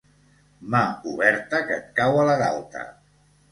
[0.75, 0.79] Mà
[1.11, 2.85] oberta que et cau a la galta.